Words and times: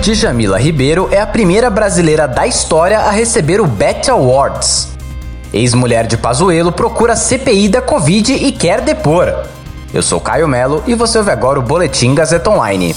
Djamila 0.00 0.58
Ribeiro 0.58 1.08
é 1.10 1.20
a 1.20 1.26
primeira 1.26 1.68
brasileira 1.68 2.26
da 2.26 2.46
história 2.46 3.00
a 3.00 3.10
receber 3.10 3.60
o 3.60 3.66
BET 3.66 4.08
Awards. 4.08 4.96
Ex-mulher 5.52 6.06
de 6.06 6.16
Pazuello 6.16 6.70
procura 6.70 7.16
CPI 7.16 7.68
da 7.68 7.82
Covid 7.82 8.32
e 8.32 8.52
quer 8.52 8.80
depor. 8.80 9.44
Eu 9.92 10.02
sou 10.02 10.20
Caio 10.20 10.46
Melo 10.46 10.82
e 10.86 10.94
você 10.94 11.18
ouve 11.18 11.30
agora 11.30 11.58
o 11.58 11.62
Boletim 11.62 12.14
Gazeta 12.14 12.48
Online. 12.48 12.94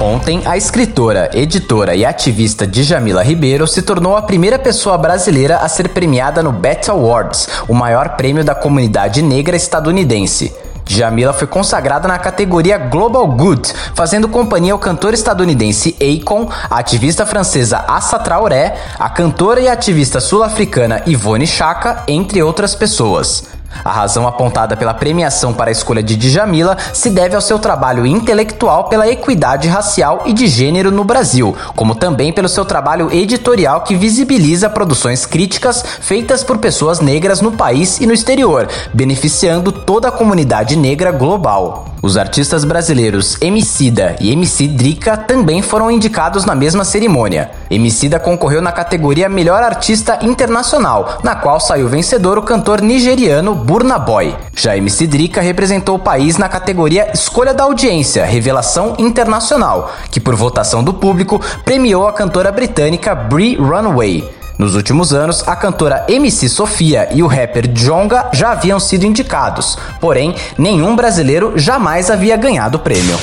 Ontem, 0.00 0.42
a 0.46 0.56
escritora, 0.56 1.28
editora 1.34 1.94
e 1.96 2.04
ativista 2.04 2.64
Djamila 2.66 3.22
Ribeiro 3.22 3.66
se 3.66 3.82
tornou 3.82 4.16
a 4.16 4.22
primeira 4.22 4.58
pessoa 4.58 4.96
brasileira 4.96 5.56
a 5.56 5.68
ser 5.68 5.88
premiada 5.88 6.42
no 6.42 6.52
BET 6.52 6.88
Awards, 6.88 7.48
o 7.66 7.74
maior 7.74 8.10
prêmio 8.10 8.44
da 8.44 8.54
comunidade 8.54 9.20
negra 9.20 9.56
estadunidense. 9.56 10.54
Djamila 10.88 11.34
foi 11.34 11.46
consagrada 11.46 12.08
na 12.08 12.18
categoria 12.18 12.78
Global 12.78 13.26
Good, 13.28 13.74
fazendo 13.94 14.26
companhia 14.26 14.72
ao 14.72 14.78
cantor 14.78 15.12
estadunidense 15.12 15.94
Akon, 16.00 16.48
a 16.70 16.78
ativista 16.78 17.26
francesa 17.26 17.84
Assa 17.86 18.18
Traoré, 18.18 18.74
a 18.98 19.10
cantora 19.10 19.60
e 19.60 19.68
ativista 19.68 20.18
sul-africana 20.18 21.02
Yvonne 21.06 21.46
Chaka, 21.46 22.04
entre 22.08 22.42
outras 22.42 22.74
pessoas. 22.74 23.57
A 23.84 23.92
razão 23.92 24.26
apontada 24.26 24.76
pela 24.76 24.94
premiação 24.94 25.52
para 25.52 25.70
a 25.70 25.72
escolha 25.72 26.02
de 26.02 26.16
Djamila 26.16 26.76
se 26.92 27.10
deve 27.10 27.34
ao 27.34 27.40
seu 27.40 27.58
trabalho 27.58 28.06
intelectual 28.06 28.84
pela 28.84 29.08
equidade 29.08 29.68
racial 29.68 30.22
e 30.26 30.32
de 30.32 30.46
gênero 30.46 30.90
no 30.90 31.04
Brasil, 31.04 31.56
como 31.76 31.94
também 31.94 32.32
pelo 32.32 32.48
seu 32.48 32.64
trabalho 32.64 33.12
editorial 33.12 33.82
que 33.82 33.94
visibiliza 33.94 34.68
produções 34.68 35.24
críticas 35.26 35.84
feitas 36.00 36.42
por 36.42 36.58
pessoas 36.58 37.00
negras 37.00 37.40
no 37.40 37.52
país 37.52 38.00
e 38.00 38.06
no 38.06 38.12
exterior, 38.12 38.68
beneficiando 38.92 39.70
toda 39.70 40.08
a 40.08 40.12
comunidade 40.12 40.76
negra 40.76 41.12
global. 41.12 41.86
Os 42.02 42.16
artistas 42.16 42.64
brasileiros 42.64 43.36
Emicida 43.40 44.16
e 44.20 44.32
MC 44.32 44.68
Drica 44.68 45.16
também 45.16 45.62
foram 45.62 45.90
indicados 45.90 46.44
na 46.44 46.54
mesma 46.54 46.84
cerimônia. 46.84 47.50
Emicida 47.70 48.18
concorreu 48.18 48.62
na 48.62 48.72
categoria 48.72 49.28
Melhor 49.28 49.62
Artista 49.62 50.18
Internacional, 50.22 51.18
na 51.22 51.34
qual 51.34 51.60
saiu 51.60 51.88
vencedor 51.88 52.38
o 52.38 52.42
cantor 52.42 52.80
nigeriano 52.80 53.54
Burna 53.54 53.98
Boy. 53.98 54.34
Já 54.54 54.76
MC 54.76 55.06
Drica 55.06 55.40
representou 55.40 55.96
o 55.96 56.00
país 56.00 56.38
na 56.38 56.48
categoria 56.48 57.10
Escolha 57.12 57.52
da 57.52 57.64
Audiência, 57.64 58.24
Revelação 58.24 58.94
Internacional, 58.98 59.92
que 60.10 60.20
por 60.20 60.34
votação 60.34 60.82
do 60.82 60.94
público 60.94 61.40
premiou 61.64 62.08
a 62.08 62.12
cantora 62.12 62.50
britânica 62.50 63.14
Brie 63.14 63.56
Runway. 63.56 64.38
Nos 64.58 64.74
últimos 64.74 65.12
anos, 65.12 65.46
a 65.46 65.54
cantora 65.54 66.04
MC 66.08 66.48
Sofia 66.48 67.08
e 67.12 67.22
o 67.22 67.28
rapper 67.28 67.68
Jonga 67.68 68.28
já 68.32 68.50
haviam 68.50 68.80
sido 68.80 69.06
indicados, 69.06 69.78
porém, 70.00 70.34
nenhum 70.58 70.96
brasileiro 70.96 71.52
jamais 71.56 72.10
havia 72.10 72.36
ganhado 72.36 72.76
o 72.76 72.80
prêmio. 72.80 73.16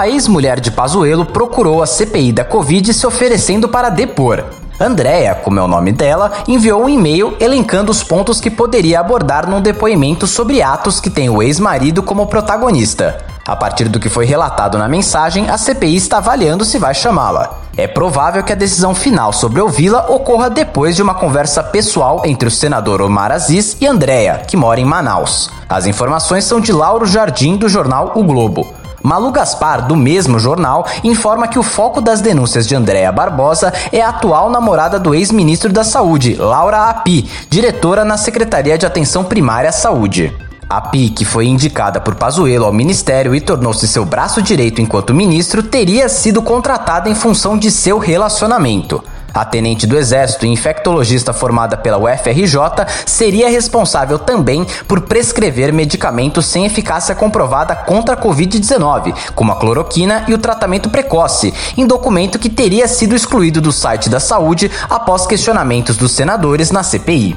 A 0.00 0.08
ex-mulher 0.08 0.60
de 0.60 0.70
Pazuello 0.70 1.26
procurou 1.26 1.82
a 1.82 1.86
CPI 1.86 2.32
da 2.32 2.42
Covid 2.42 2.94
se 2.94 3.06
oferecendo 3.06 3.68
para 3.68 3.90
depor. 3.90 4.42
Andréa, 4.80 5.34
como 5.34 5.60
é 5.60 5.62
o 5.62 5.68
nome 5.68 5.92
dela, 5.92 6.32
enviou 6.48 6.84
um 6.84 6.88
e-mail 6.88 7.36
elencando 7.38 7.92
os 7.92 8.02
pontos 8.02 8.40
que 8.40 8.50
poderia 8.50 8.98
abordar 8.98 9.46
num 9.46 9.60
depoimento 9.60 10.26
sobre 10.26 10.62
atos 10.62 11.00
que 11.00 11.10
tem 11.10 11.28
o 11.28 11.42
ex-marido 11.42 12.02
como 12.02 12.26
protagonista. 12.28 13.22
A 13.46 13.54
partir 13.54 13.90
do 13.90 14.00
que 14.00 14.08
foi 14.08 14.24
relatado 14.24 14.78
na 14.78 14.88
mensagem, 14.88 15.50
a 15.50 15.58
CPI 15.58 15.96
está 15.96 16.16
avaliando 16.16 16.64
se 16.64 16.78
vai 16.78 16.94
chamá-la. 16.94 17.58
É 17.76 17.86
provável 17.86 18.42
que 18.42 18.54
a 18.54 18.56
decisão 18.56 18.94
final 18.94 19.34
sobre 19.34 19.60
ouvi-la 19.60 20.06
ocorra 20.08 20.48
depois 20.48 20.96
de 20.96 21.02
uma 21.02 21.12
conversa 21.12 21.62
pessoal 21.62 22.22
entre 22.24 22.48
o 22.48 22.50
senador 22.50 23.02
Omar 23.02 23.32
Aziz 23.32 23.76
e 23.78 23.86
Andréa, 23.86 24.44
que 24.48 24.56
mora 24.56 24.80
em 24.80 24.84
Manaus. 24.86 25.50
As 25.68 25.86
informações 25.86 26.44
são 26.44 26.58
de 26.58 26.72
Lauro 26.72 27.04
Jardim, 27.04 27.58
do 27.58 27.68
jornal 27.68 28.12
O 28.14 28.24
Globo. 28.24 28.79
Malu 29.02 29.30
Gaspar, 29.30 29.86
do 29.86 29.96
mesmo 29.96 30.38
jornal, 30.38 30.86
informa 31.02 31.48
que 31.48 31.58
o 31.58 31.62
foco 31.62 32.00
das 32.00 32.20
denúncias 32.20 32.66
de 32.66 32.74
Andréa 32.74 33.10
Barbosa 33.10 33.72
é 33.90 34.00
a 34.00 34.10
atual 34.10 34.50
namorada 34.50 34.98
do 34.98 35.14
ex-ministro 35.14 35.72
da 35.72 35.84
Saúde, 35.84 36.34
Laura 36.34 36.90
Api, 36.90 37.28
diretora 37.48 38.04
na 38.04 38.16
Secretaria 38.16 38.76
de 38.76 38.84
Atenção 38.84 39.24
Primária 39.24 39.70
à 39.70 39.72
Saúde. 39.72 40.32
A 40.68 40.80
Pi, 40.80 41.08
que 41.10 41.24
foi 41.24 41.46
indicada 41.46 42.00
por 42.00 42.14
Pazuello 42.14 42.64
ao 42.64 42.72
ministério 42.72 43.34
e 43.34 43.40
tornou-se 43.40 43.88
seu 43.88 44.04
braço 44.04 44.40
direito 44.40 44.80
enquanto 44.80 45.12
ministro, 45.12 45.64
teria 45.64 46.08
sido 46.08 46.40
contratada 46.40 47.08
em 47.08 47.14
função 47.14 47.58
de 47.58 47.72
seu 47.72 47.98
relacionamento. 47.98 49.02
A 49.32 49.44
tenente 49.44 49.86
do 49.86 49.96
Exército 49.96 50.44
e 50.44 50.48
infectologista 50.48 51.32
formada 51.32 51.76
pela 51.76 51.98
UFRJ 51.98 52.58
seria 53.06 53.48
responsável 53.48 54.18
também 54.18 54.66
por 54.88 55.02
prescrever 55.02 55.72
medicamentos 55.72 56.46
sem 56.46 56.66
eficácia 56.66 57.14
comprovada 57.14 57.74
contra 57.74 58.14
a 58.14 58.20
Covid-19, 58.20 59.14
como 59.34 59.52
a 59.52 59.56
cloroquina 59.56 60.24
e 60.26 60.34
o 60.34 60.38
tratamento 60.38 60.90
precoce, 60.90 61.54
em 61.76 61.86
documento 61.86 62.38
que 62.38 62.50
teria 62.50 62.88
sido 62.88 63.14
excluído 63.14 63.60
do 63.60 63.72
site 63.72 64.08
da 64.08 64.20
saúde 64.20 64.70
após 64.88 65.26
questionamentos 65.26 65.96
dos 65.96 66.12
senadores 66.12 66.70
na 66.70 66.82
CPI. 66.82 67.36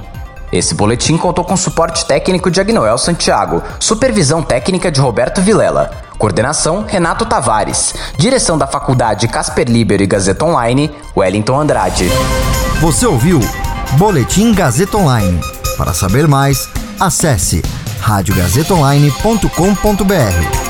Esse 0.54 0.76
boletim 0.76 1.18
contou 1.18 1.44
com 1.44 1.58
suporte 1.58 2.06
técnico 2.06 2.52
de 2.52 2.62
Agnoel 2.62 2.98
Santiago, 3.00 3.64
supervisão 3.80 4.44
técnica 4.44 4.92
de 4.92 5.02
Roberto 5.02 5.42
Vilela, 5.42 5.90
coordenação 6.24 6.86
Renato 6.88 7.26
Tavares, 7.26 7.94
direção 8.18 8.58
da 8.58 8.66
Faculdade 8.66 9.28
Casper 9.28 9.70
Libero 9.70 10.04
e 10.04 10.08
Gazeta 10.08 10.46
Online, 10.46 10.90
Wellington 11.18 11.60
Andrade. 11.60 12.08
Você 12.80 13.06
ouviu 13.06 13.42
Boletim 13.98 14.54
Gazeta 14.54 14.96
Online. 14.96 15.42
Para 15.78 15.94
saber 15.94 16.26
mais, 16.26 16.70
acesse 16.98 17.62
radiogazetaonline.com.br. 18.00 20.63